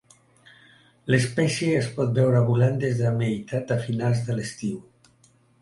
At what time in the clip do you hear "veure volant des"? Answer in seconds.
2.17-2.97